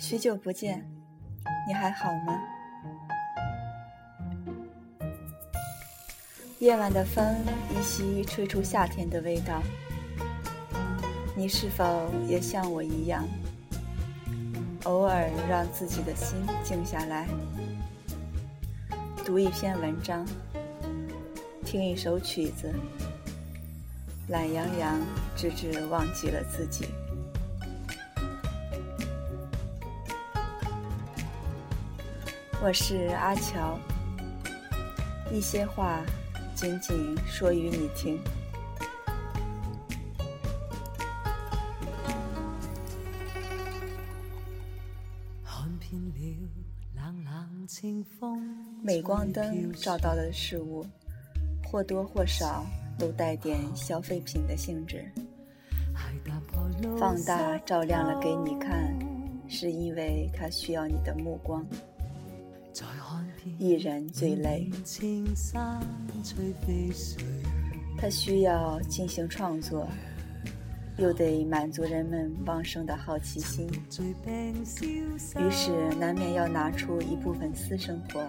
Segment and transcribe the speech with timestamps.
[0.00, 0.88] 许久不见，
[1.66, 2.40] 你还好吗？
[6.60, 9.60] 夜晚的风依稀吹出夏天的味道。
[11.34, 13.26] 你是否也像我一样，
[14.84, 17.26] 偶尔让自己的心静下来，
[19.24, 20.24] 读一篇文章，
[21.64, 22.72] 听一首曲子，
[24.28, 25.00] 懒洋洋，
[25.36, 26.86] 直至忘记了自己？
[32.60, 33.78] 我是阿乔，
[35.32, 36.04] 一些话。
[36.56, 38.20] 仅仅说与你听。
[48.82, 50.84] 镁光灯照到的事物，
[51.64, 52.66] 或多或少
[52.98, 55.08] 都带点消费品的性质。
[56.98, 58.98] 放大照亮了给你看，
[59.48, 61.64] 是因为它需要你的目光。
[63.58, 64.70] 一人最累，
[67.96, 69.88] 他需要进行创作，
[70.96, 73.68] 又得满足人们旺盛的好奇心，
[75.38, 78.22] 于是难免要拿出一部分私生活，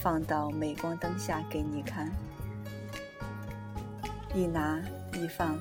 [0.00, 2.10] 放到镁光灯下给你看。
[4.34, 4.80] 一拿
[5.14, 5.58] 一放，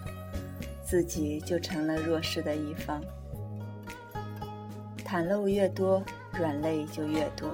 [0.85, 3.01] 自己就成了弱势的一方，
[5.03, 6.01] 袒露越多。
[6.37, 7.49] 软肋就越多，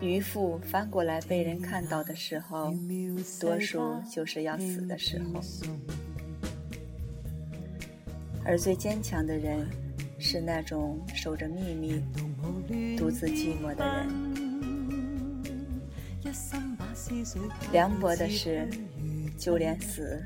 [0.00, 2.72] 渔夫翻过来被人看到的时候，
[3.38, 5.40] 多数就是要死的时候。
[8.42, 9.68] 而最坚强的人，
[10.18, 12.02] 是那种守着秘密、
[12.96, 14.08] 独自寂寞的人。
[17.70, 18.66] 凉薄的是，
[19.36, 20.22] 就连死，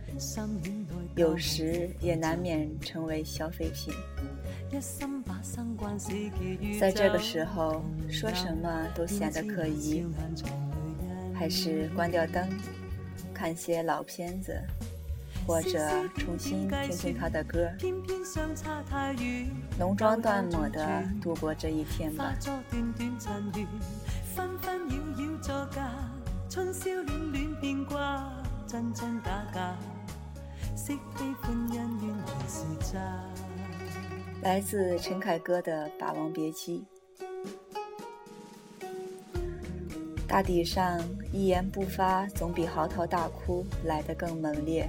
[1.16, 3.93] 有时也难免成为消费品。
[6.81, 10.03] 在这个时候，说什么都显得可疑，
[11.34, 12.49] 还是关掉灯，
[13.34, 14.59] 看些老片子，
[15.47, 17.69] 或者重新听听他的歌，
[19.78, 22.34] 浓妆淡抹的度过这一天吧。
[34.44, 36.84] 来自陈凯歌的《霸王别姬》，
[40.28, 44.87] 大抵上一言不发总比嚎啕大哭来得更猛烈，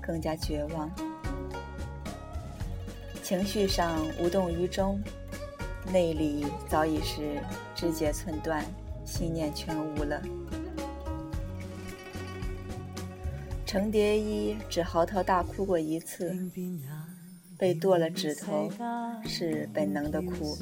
[0.00, 0.90] 更加绝望。
[3.22, 4.98] 情绪上无动于衷，
[5.92, 7.38] 内里早已是
[7.74, 8.64] 肢节寸断，
[9.04, 10.22] 信念全无了。
[13.66, 16.34] 程蝶衣只嚎啕大哭过一次。
[17.58, 18.70] 被剁了指头
[19.24, 20.56] 是本能的哭，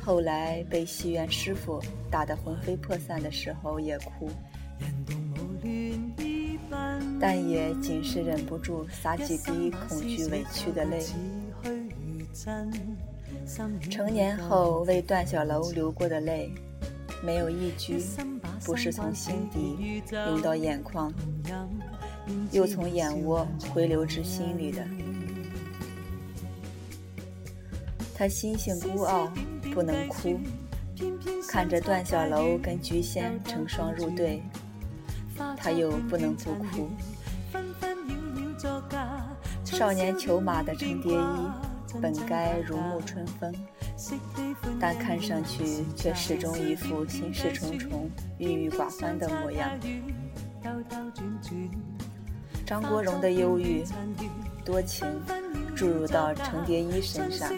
[0.00, 4.30] 后来被戏院师傅打得魂飞魄散的时候也哭，
[7.20, 11.04] 但也仅是忍不住洒几滴恐惧委屈的泪。
[13.90, 16.48] 成年后为段小楼流过的泪，
[17.24, 18.00] 没有一句
[18.64, 21.12] 不是从心底涌到眼眶，
[22.52, 23.44] 又从眼窝
[23.74, 24.86] 回流至心里的。
[28.20, 29.32] 他心性孤傲，
[29.72, 30.38] 不能哭。
[31.48, 34.42] 看着段小楼跟菊仙成双入对，
[35.56, 36.90] 他又不能不哭。
[39.64, 43.54] 少年裘马的程蝶衣，本该如沐春风，
[44.78, 49.70] 但看上去却始终一副心事重重、郁郁寡欢的模样。
[52.66, 53.82] 张国荣的忧郁、
[54.62, 55.06] 多情
[55.74, 57.50] 注入到程蝶衣身上。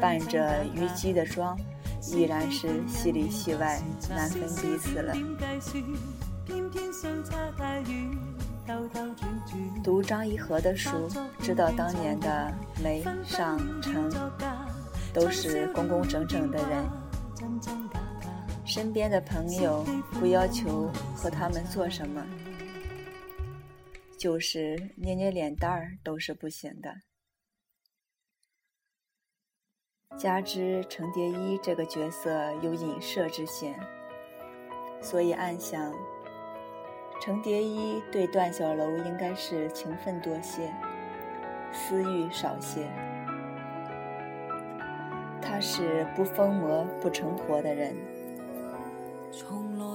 [0.00, 1.58] 扮着虞姬的妆，
[2.12, 5.14] 依然是戏里戏外难分彼此了。
[9.82, 11.08] 读张一和的书，
[11.40, 12.52] 知道当年的
[12.82, 14.10] 梅、尚、程
[15.12, 16.84] 都是工工整整的人，
[18.64, 22.22] 身边的朋友不要求和他们做什么，
[24.18, 26.94] 就是捏捏脸蛋儿都是不行的。
[30.16, 33.72] 加之程蝶衣这个角色有隐射之嫌，
[35.00, 35.92] 所以暗想，
[37.22, 40.74] 程蝶衣对段小楼应该是情分多些，
[41.72, 42.88] 私欲少些。
[45.40, 47.94] 他是不疯魔不成活的人，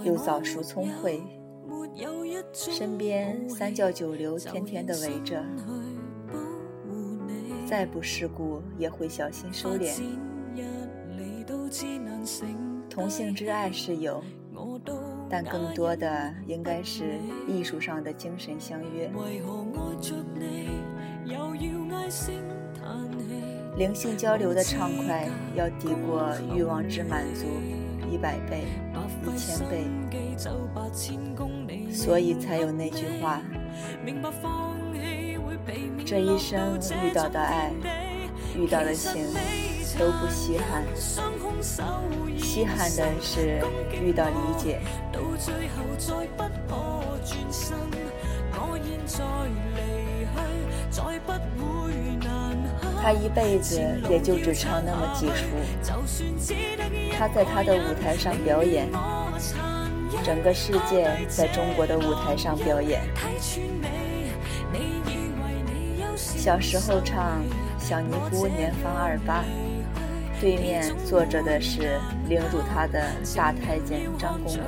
[0.06, 1.22] 又早熟聪慧，
[2.54, 5.44] 身边三教九流天天的围着。
[7.74, 9.92] 再不世故，也会小心收敛。
[12.88, 14.24] 同性之爱是有，
[15.28, 17.18] 但更多的应该是
[17.48, 19.12] 艺术上的精神相约。
[23.76, 27.48] 灵性交流的畅快要抵过欲望之满足
[28.08, 28.66] 一百倍、
[29.26, 29.88] 一千倍，
[31.90, 33.42] 所以才有那句话：
[36.06, 37.72] 这一生遇到的爱、
[38.56, 39.26] 遇到的情
[39.98, 40.84] 都不稀罕，
[42.38, 43.62] 稀罕的是
[44.02, 44.80] 遇到理解。
[53.02, 55.34] 他一辈子也就只唱那么几出。
[57.18, 58.90] 他在他的舞台上表演，
[60.24, 63.02] 整个世界在中国的舞台上表演。
[66.24, 67.42] 小时候唱
[67.84, 69.44] 《小尼姑年方二八》，
[70.40, 72.00] 对面坐着的是
[72.30, 74.64] 凌辱他的大太监张公公。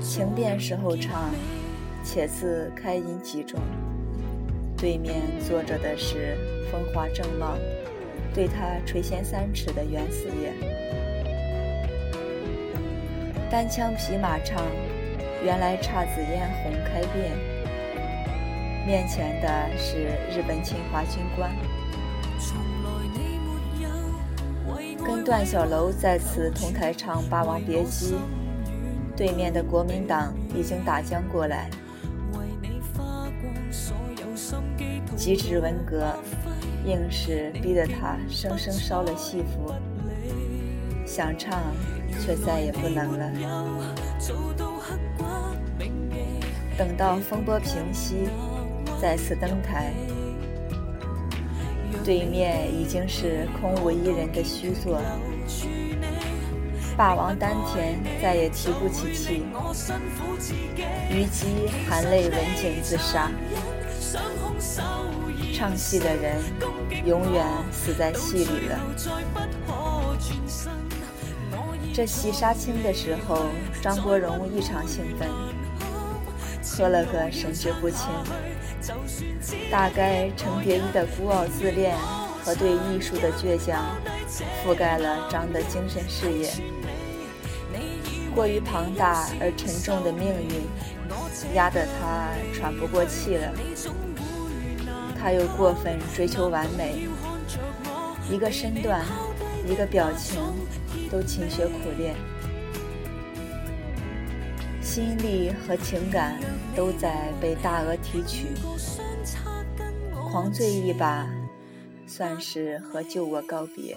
[0.00, 1.30] 情变时候唱
[2.04, 3.54] 《且自开饮几盅》。
[4.76, 6.36] 对面坐着的是
[6.70, 7.56] 风华正茂、
[8.34, 10.52] 对他垂涎三尺的袁四爷。
[13.48, 14.60] 单枪匹马唱，
[15.44, 17.51] 原来姹紫嫣红开遍。
[18.84, 21.50] 面前的是日本侵华军官，
[25.04, 28.14] 跟段小楼在此同台唱《霸王别姬》。
[29.16, 31.70] 对面的国民党已经打将过来。
[35.16, 36.12] 极致文革，
[36.84, 39.72] 硬是逼得他生生烧了戏服。
[41.06, 41.60] 想唱，
[42.20, 43.30] 却再也不能了。
[46.76, 48.28] 等到风波平息，
[49.02, 49.92] 再次登台，
[52.04, 55.02] 对面已经是空无一人的虚座。
[56.96, 59.42] 霸王丹田再也提不起气，
[61.10, 63.28] 虞姬含泪吻颈自杀。
[65.52, 66.36] 唱戏的人
[67.04, 68.78] 永远死在戏里了。
[71.92, 73.46] 这戏杀青的时候，
[73.82, 75.28] 张国荣异常兴奋，
[76.62, 78.06] 喝了个神志不清。
[79.70, 81.96] 大概程蝶衣的孤傲自恋
[82.44, 83.96] 和对艺术的倔强，
[84.64, 86.50] 覆盖了张的精神事业。
[88.34, 93.52] 过于庞大而沉重的命运，压得他喘不过气了。
[95.20, 97.06] 他又过分追求完美，
[98.28, 99.04] 一个身段，
[99.66, 100.40] 一个表情，
[101.10, 102.16] 都勤学苦练，
[104.94, 106.38] 心力和情感
[106.76, 108.48] 都在被大额提取，
[110.12, 111.26] 狂醉一把，
[112.06, 113.96] 算是和旧我告别。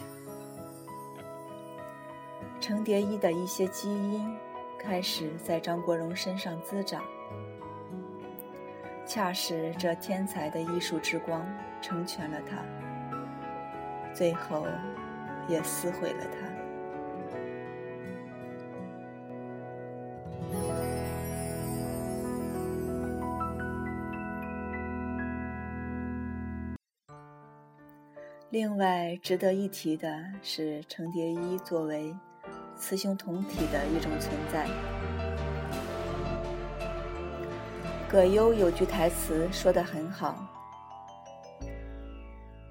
[2.62, 4.38] 程蝶衣的一些基因
[4.80, 7.04] 开始在张国荣身上滋长。
[9.06, 11.46] 恰是这天才的艺术之光
[11.82, 12.64] 成全了他，
[14.14, 14.66] 最后
[15.50, 16.55] 也撕毁了他。
[28.52, 32.16] 另外值得一提的是，程蝶衣作为
[32.78, 34.70] 雌雄同体的一种存在。
[38.08, 40.48] 葛优有句台词说得很好：“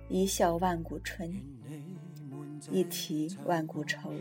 [0.08, 1.28] 一笑万古春，
[2.70, 4.12] 一啼万古愁。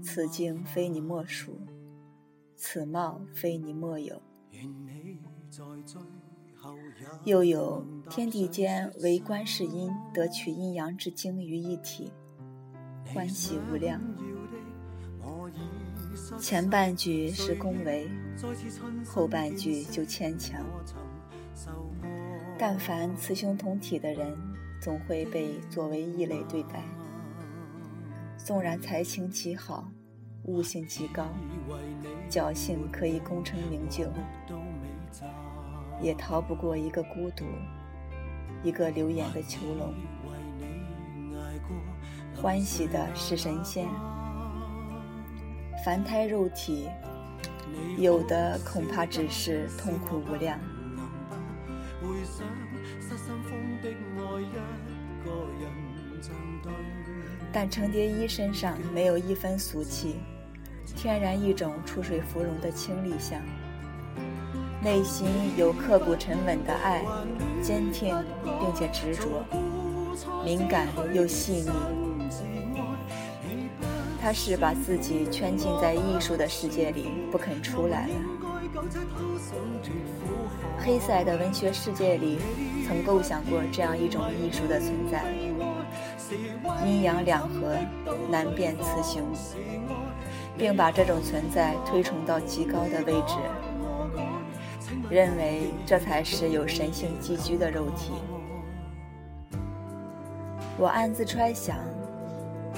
[0.00, 1.60] 此境非你莫属，
[2.54, 4.22] 此貌非你莫有。”
[7.24, 12.12] 又有“天地间唯观世音得取阴阳之精于一体，
[13.12, 14.00] 欢喜无量。”
[16.40, 18.08] 前半句是恭维，
[19.04, 20.64] 后半句就牵强。
[22.58, 24.36] 但凡雌雄同体的人，
[24.80, 26.82] 总会被作为异类对待。
[28.38, 29.90] 纵然才情极好，
[30.44, 31.28] 悟性极高，
[32.30, 34.10] 侥幸可以功成名就，
[36.00, 37.44] 也逃不过一个孤独，
[38.62, 39.94] 一个流言的囚笼。
[42.34, 43.88] 欢喜的是神仙。
[45.84, 46.88] 凡胎肉体，
[47.96, 50.58] 有的恐怕只是痛苦无量。
[57.52, 60.16] 但程蝶衣身上没有一分俗气，
[60.94, 63.40] 天然一种出水芙蓉的清丽相。
[64.86, 65.26] 内心
[65.56, 67.02] 有刻骨沉稳的爱，
[67.60, 69.42] 坚定并且执着，
[70.44, 71.70] 敏感又细腻。
[74.22, 78.14] 他是把自己圈禁在艺术的世界里，不肯出来了。
[80.78, 82.38] 黑塞的文学世界里，
[82.86, 85.24] 曾构想过这样一种艺术的存在：
[86.86, 87.74] 阴阳两合，
[88.30, 89.20] 难辨雌雄，
[90.56, 93.34] 并把这种存在推崇到极高的位置。
[95.10, 98.12] 认为这才是有神性寄居的肉体。
[100.78, 101.78] 我暗自揣想，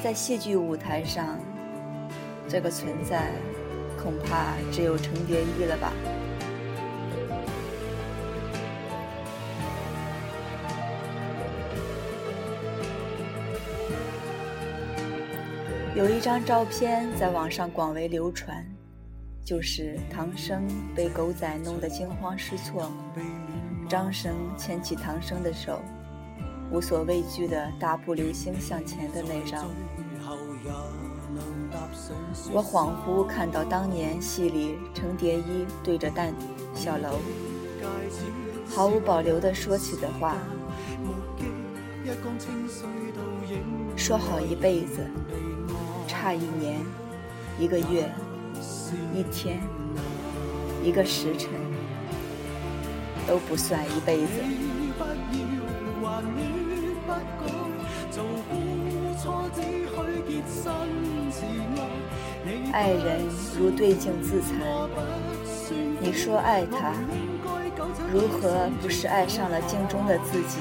[0.03, 1.39] 在戏剧舞台上，
[2.49, 3.33] 这个存在
[4.01, 5.93] 恐怕只有程蝶衣了吧。
[15.97, 18.65] 有一张照片在网上广为流传。
[19.49, 22.93] 就是唐僧被狗仔弄得惊慌失措，
[23.89, 25.81] 张生牵起唐僧的手，
[26.71, 29.65] 无所畏惧的大步流星向前的那张。
[32.53, 36.35] 我恍惚看到当年戏里程蝶衣对着蛋
[36.75, 37.19] 小楼
[38.69, 40.37] 毫无保留地说起的话：
[43.97, 45.07] 说好一辈子，
[46.07, 46.79] 差一年，
[47.59, 48.13] 一个月。
[49.15, 49.61] 一天，
[50.83, 51.51] 一个时辰，
[53.27, 54.33] 都不算一辈子。
[62.73, 63.21] 爱人
[63.59, 64.57] 如对镜自残，
[66.01, 66.93] 你说爱他，
[68.13, 70.59] 如何不是爱上了镜中的自己？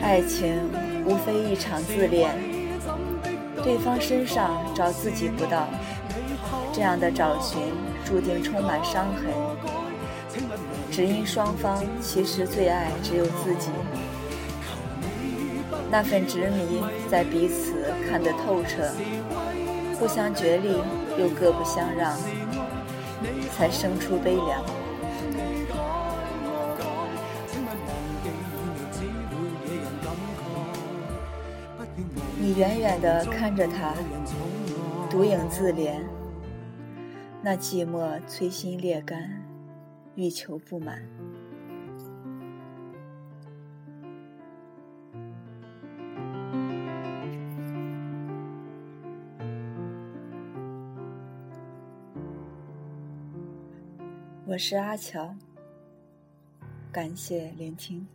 [0.00, 0.54] 爱情
[1.04, 2.55] 无非一场自恋。
[3.66, 5.66] 对方身上找自己不到，
[6.72, 7.58] 这样的找寻
[8.04, 9.24] 注定充满伤痕，
[10.88, 13.70] 只因双方其实最爱只有自己。
[15.90, 16.80] 那份执迷
[17.10, 18.88] 在彼此看得透彻，
[19.98, 20.80] 互相决力
[21.18, 22.16] 又各不相让，
[23.56, 24.62] 才生出悲凉。
[32.46, 33.92] 你远远地看着他，
[35.10, 36.00] 独影自怜，
[37.42, 39.42] 那寂寞摧心裂肝，
[40.14, 41.02] 欲求不满。
[54.46, 55.34] 我是阿乔，
[56.92, 58.06] 感谢聆听。